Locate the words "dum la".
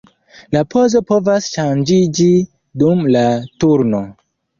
2.85-3.23